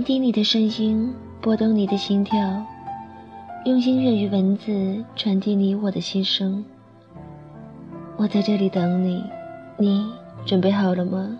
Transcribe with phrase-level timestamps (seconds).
[0.00, 2.38] 聆听你的声音，拨动你的心跳，
[3.66, 6.64] 用音乐与文字传递你我的心声。
[8.16, 9.22] 我在这里等你，
[9.76, 10.10] 你
[10.46, 11.38] 准备好了吗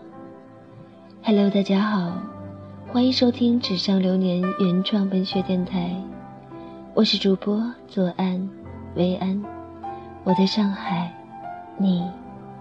[1.23, 2.13] ？Hello，大家好，
[2.89, 5.97] 欢迎收听纸上流年原创文学电台，
[6.93, 8.47] 我是主播左岸
[8.95, 9.43] 薇安，
[10.23, 11.11] 我在上海，
[11.79, 12.07] 你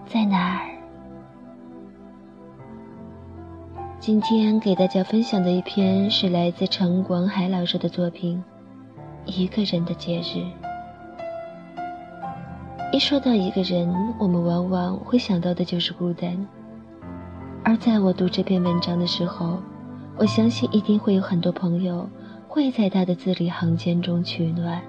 [0.07, 0.78] 在哪儿？
[3.99, 8.41] 今天给大家分享的一篇是来自陈广海老师的作品
[9.25, 10.22] 《一个人的节日》。
[12.94, 16.48] 一说到一个人，我们往往会想到的就是孤单。
[17.62, 19.58] 而在我读这篇文章的时候，
[20.16, 22.09] 我相信一定会有很多朋友
[22.47, 24.81] 会在他的字里行间中取暖。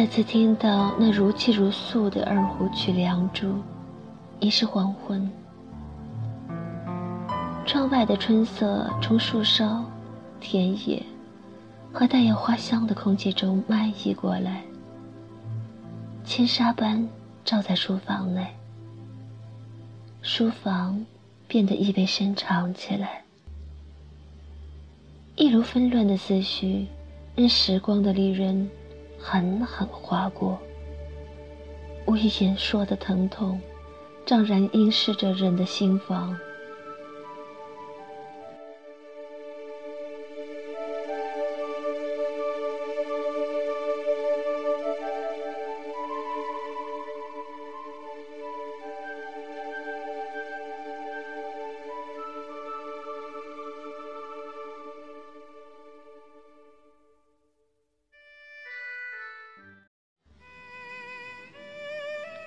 [0.00, 3.48] 再次听到那如泣如诉的二胡曲《梁祝》，
[4.40, 5.30] 已是黄昏。
[7.66, 9.84] 窗外的春色从树梢、
[10.40, 11.02] 田野
[11.92, 14.62] 和带有花香的空气中漫溢过来，
[16.24, 17.06] 轻纱般
[17.44, 18.46] 照在书房内。
[20.22, 21.04] 书房
[21.46, 23.22] 变得意味深长起来，
[25.36, 26.86] 一如纷乱的思绪，
[27.36, 28.66] 任时光的利刃。
[29.22, 30.58] 狠狠划过，
[32.06, 33.60] 无以言说的疼痛，
[34.24, 36.36] 骤然映视着人的心房。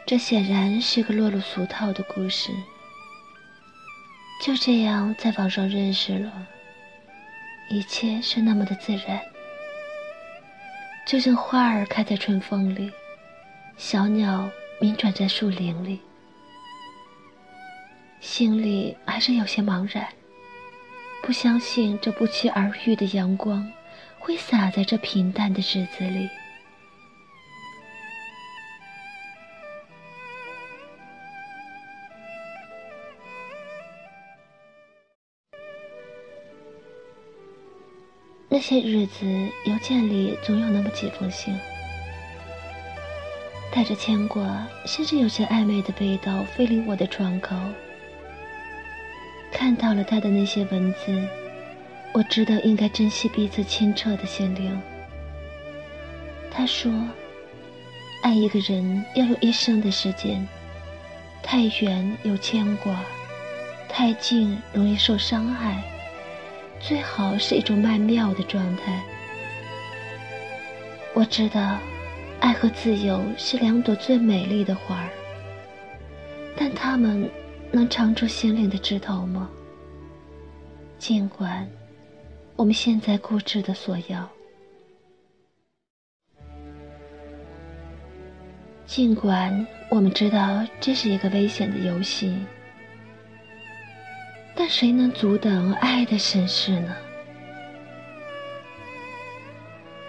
[0.05, 2.51] 这显然是个落入俗套的故事。
[4.43, 6.47] 就这样在网上认识了，
[7.69, 9.21] 一切是那么的自然，
[11.07, 12.91] 就像花儿开在春风里，
[13.77, 14.49] 小鸟
[14.81, 16.01] 鸣转在树林里，
[18.19, 20.05] 心里还是有些茫然，
[21.21, 23.71] 不相信这不期而遇的阳光
[24.19, 26.29] 会洒在这平淡的日子里。
[38.49, 39.25] 那些日子，
[39.65, 41.57] 邮件里总有那么几封信，
[43.71, 47.55] 带着牵挂，甚至有些暧昧的味道，飞临我的窗口。
[49.51, 51.27] 看到了他的那些文字，
[52.13, 54.79] 我知道应该珍惜彼此清澈的心灵。
[56.51, 56.91] 他说
[58.21, 60.47] ：“爱一个人要用一生的时间，
[61.41, 63.03] 太远有牵挂，
[63.89, 65.81] 太近容易受伤害。”
[66.85, 69.01] 最好是一种曼妙的状态。
[71.13, 71.79] 我知道，
[72.41, 75.09] 爱和自由是两朵最美丽的花儿，
[76.57, 77.29] 但它们
[77.71, 79.49] 能长出心灵的枝头吗？
[80.97, 81.65] 尽管
[82.57, 84.29] 我们现在固执的索要，
[88.85, 92.35] 尽管我们知道这是一个危险的游戏。
[94.65, 96.95] 但谁能阻挡爱的审视呢？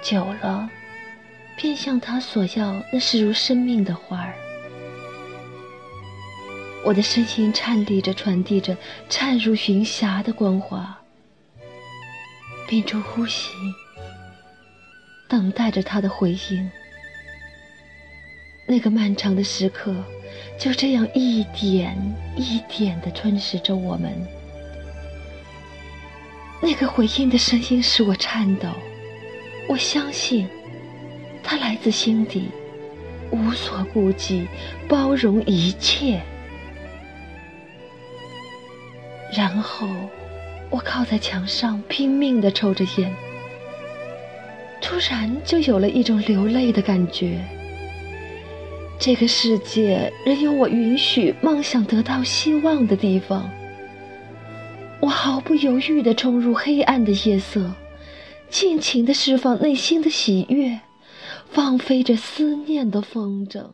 [0.00, 0.70] 久了，
[1.56, 4.32] 便向他索要那视如生命的花儿。
[6.84, 8.76] 我的身心颤栗着，传递着
[9.08, 10.96] 灿如云霞的光华，
[12.68, 13.50] 屏住呼吸，
[15.28, 16.70] 等待着他的回应。
[18.68, 19.92] 那个漫长的时刻。
[20.58, 21.96] 就这样一点
[22.36, 24.12] 一点地吞噬着我们。
[26.64, 28.66] 那个回应的声音使我颤抖。
[29.68, 30.48] 我相信，
[31.42, 32.48] 它来自心底，
[33.30, 34.48] 无所顾忌，
[34.88, 36.22] 包容一切。
[39.36, 39.86] 然后，
[40.70, 43.14] 我靠在墙上，拼命的抽着烟。
[44.80, 47.44] 突然，就有了一种流泪的感觉。
[48.98, 53.50] 这个世界仍有我允许梦想得到希望的地方。
[55.04, 57.74] 我毫不犹豫地冲入黑暗的夜色
[58.48, 60.80] 尽情的释放内心的喜悦
[61.50, 63.72] 放飞着思念的风筝。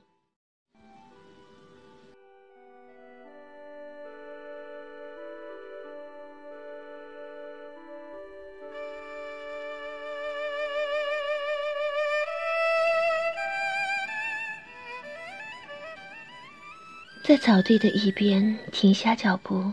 [17.23, 19.73] 在草地的一边停下脚步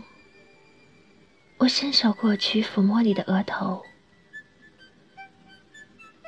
[1.68, 3.84] 我伸手过去抚摸你的额头，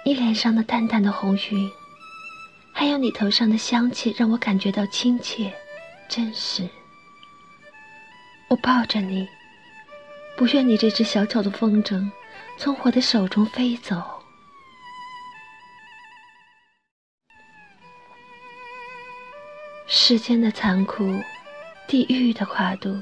[0.05, 1.71] 你脸上的淡淡的红晕，
[2.75, 5.51] 还有你头上的香气，让我感觉到亲切、
[6.11, 6.69] 真实。
[8.51, 9.27] 我抱着你，
[10.37, 12.07] 不愿你这只小小的风筝
[12.59, 13.97] 从我的手中飞走。
[19.87, 21.19] 世间的残酷，
[21.89, 22.95] 地狱的跨度，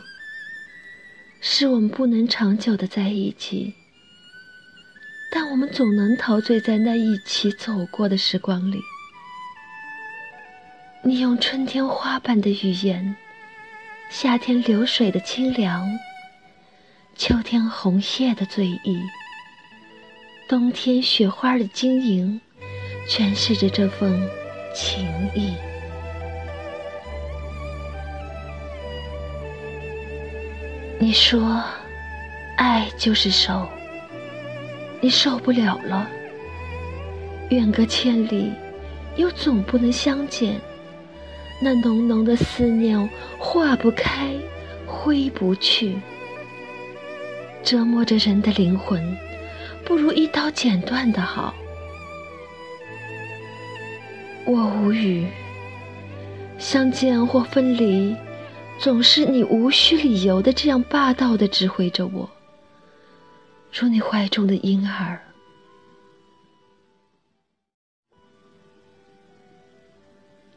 [1.40, 3.74] 使我们不能长久的在一起。
[5.30, 8.80] 但我们总能陶醉在那一起走过的时光里。
[11.02, 13.16] 你用春天花瓣的语言。
[14.10, 15.86] 夏天流水的清凉，
[17.14, 18.98] 秋天红叶的醉意，
[20.48, 22.40] 冬天雪花的晶莹，
[23.06, 24.18] 诠释着这份
[24.74, 25.52] 情意。
[31.08, 31.58] 你说，
[32.58, 33.66] 爱就是受，
[35.00, 36.06] 你受不了了，
[37.48, 38.52] 远隔千里，
[39.16, 40.60] 又总不能相见。
[41.62, 43.08] 那浓浓的思念
[43.38, 44.34] 化不开，
[44.86, 45.96] 挥不去，
[47.62, 49.02] 折磨着人的灵魂，
[49.86, 51.54] 不如一刀剪断的好。
[54.44, 55.26] 我无语，
[56.58, 58.14] 相见或分离，
[58.78, 62.30] 总是你无需理由的这样霸道的指挥着我，
[63.72, 65.20] 如你怀中的婴儿。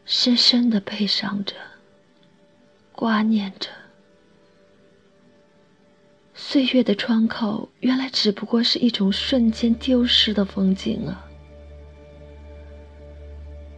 [0.05, 1.55] 深深的悲伤着，
[2.91, 3.69] 挂念着。
[6.35, 11.25] 岁月的窗口，原来只不过是一种瞬间丢失的风景啊！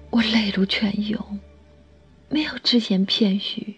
[0.10, 1.40] 我泪如泉涌，
[2.30, 3.76] 没有只言片语，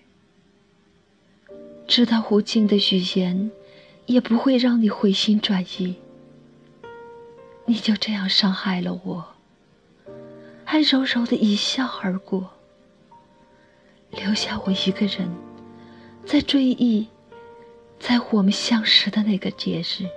[1.87, 3.51] 知道无尽的语言
[4.05, 5.95] 也不会让你回心转意。
[7.65, 9.25] 你就这样伤害了我。
[10.63, 12.49] 还柔柔的一笑而过，
[14.09, 15.29] 留下我一个人，
[16.25, 17.07] 在追忆，
[17.99, 20.07] 在我们相识的那个节日，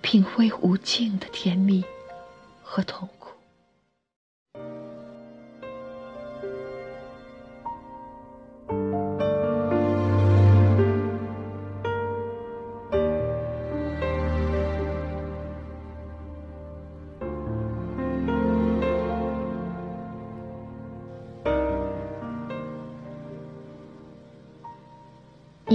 [0.00, 1.84] 品味无尽的甜蜜
[2.62, 3.08] 和痛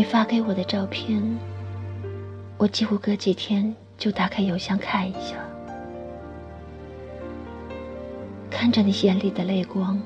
[0.05, 1.21] 发给我的照片，
[2.57, 5.35] 我几乎隔几天就打开邮箱看一下，
[8.49, 9.99] 看着你眼里的泪光，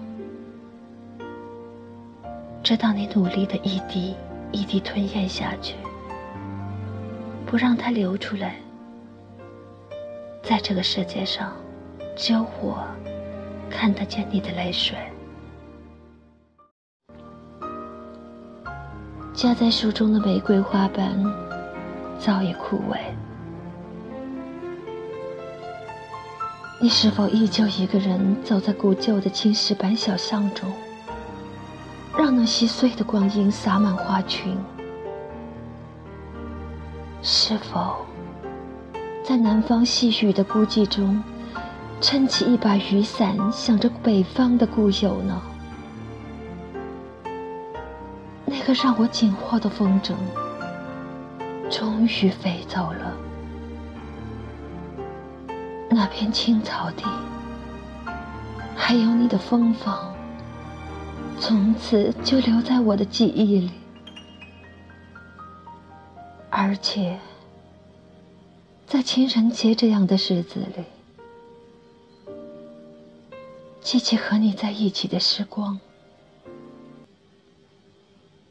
[2.64, 4.16] 知道你努力的一滴
[4.52, 5.76] 一滴吞咽下去，
[7.46, 8.56] 不让它流出来。
[10.42, 11.54] 在这个世界上，
[12.16, 12.84] 只有我
[13.70, 14.98] 看得见你的泪水。
[19.40, 21.16] 夹在书中的玫瑰花瓣
[22.20, 22.98] 早已枯萎，
[26.82, 30.70] 你是否依旧一个人走在古旧的青石板小巷中，
[32.18, 34.58] 让那细碎的光阴洒满花裙？
[37.22, 37.96] 是否
[39.24, 41.24] 在南方细雨的孤寂中，
[42.02, 45.42] 撑起一把雨伞，想着北方的故友呢？
[48.60, 50.14] 那个让我紧握的风筝，
[51.72, 53.16] 终于飞走了。
[55.90, 57.06] 那片青草地，
[58.76, 60.14] 还有你的芬芳，
[61.40, 63.72] 从此就留在我的记忆里。
[66.50, 67.18] 而且，
[68.86, 70.84] 在情人节这样的日子里，
[73.80, 75.80] 记起和你在一起的时光。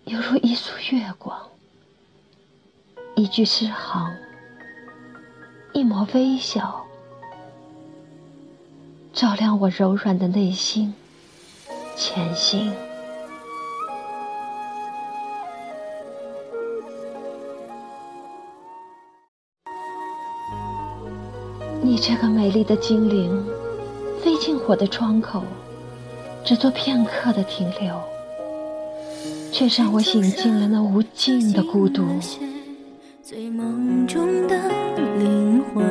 [0.09, 1.38] 犹如一束月光，
[3.15, 4.11] 一句诗行，
[5.75, 6.87] 一抹微笑，
[9.12, 10.95] 照亮我柔软的内心，
[11.95, 12.73] 前行。
[21.83, 23.47] 你这个美丽的精灵，
[24.23, 25.43] 飞进我的窗口，
[26.43, 28.00] 只做片刻的停留。
[29.50, 32.05] 却让我醒进了那无尽的孤独。
[33.23, 34.57] 醉梦中的
[35.19, 35.85] 灵魂，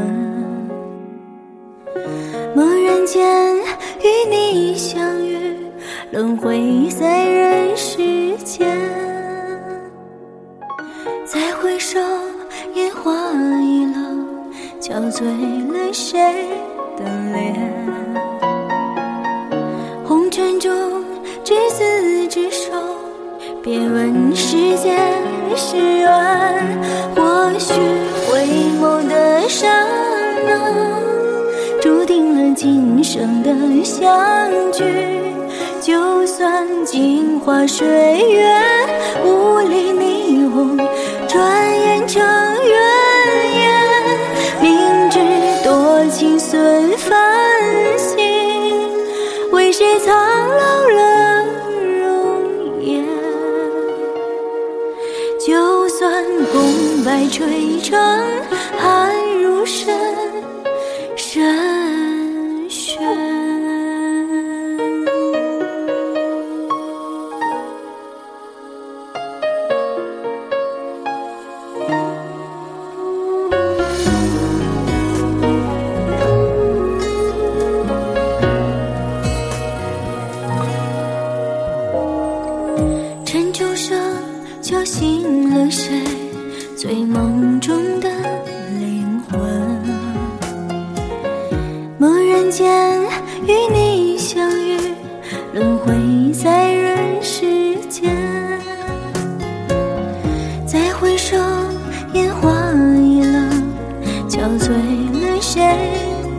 [2.56, 3.56] 蓦然间
[4.02, 5.38] 与你相遇，
[6.12, 8.68] 轮回在人世间。
[11.26, 12.00] 再回首，
[12.74, 13.12] 烟花
[13.62, 14.26] 易冷，
[14.82, 15.24] 憔悴
[15.72, 16.20] 了谁
[16.98, 17.56] 的脸？
[20.04, 21.04] 红尘中
[21.44, 22.72] 执子之手，
[23.68, 24.98] 别问世间
[25.58, 26.10] 是缘。
[27.14, 27.74] 或许
[28.26, 28.48] 回
[28.80, 29.68] 眸的刹
[30.48, 30.58] 那。
[31.82, 34.86] 注定了今生的相聚，
[35.82, 38.58] 就算镜花水月，
[39.26, 40.78] 雾里霓虹，
[41.28, 42.24] 转眼成
[57.50, 57.98] 泪成
[58.78, 59.88] 汗，如深
[61.16, 62.98] 深深。
[83.26, 83.98] 陈旧声
[84.62, 86.17] 敲醒了谁？
[86.88, 88.10] 醉梦中的
[88.80, 89.38] 灵魂。
[92.00, 92.98] 蓦然间
[93.46, 94.78] 与你相遇，
[95.54, 98.16] 轮回在人世间。
[100.66, 101.36] 再回首，
[102.14, 102.50] 烟花
[102.96, 103.50] 易冷，
[104.30, 105.62] 憔悴了谁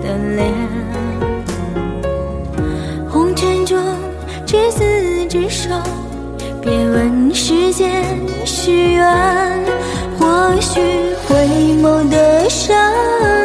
[0.03, 0.51] 的脸？
[3.07, 3.79] 红尘中
[4.47, 4.83] 执子
[5.29, 5.69] 之手。
[6.63, 8.03] 别问世间
[8.47, 9.07] 是缘，
[10.49, 10.81] 或许
[11.29, 11.37] 回
[11.83, 12.75] 眸的刹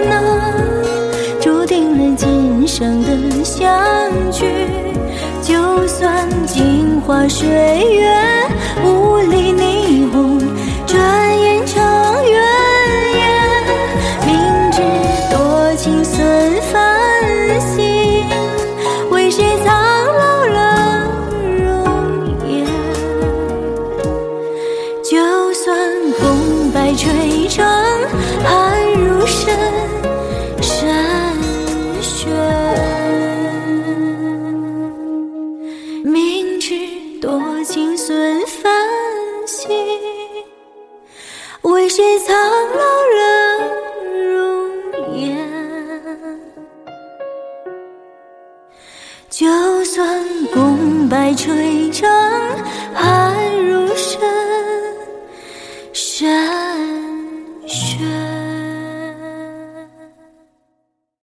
[0.08, 0.22] 那，
[1.42, 3.62] 注定了今生的相
[4.32, 4.46] 聚。
[5.42, 8.10] 就算镜花水月，
[37.22, 38.42] 多情损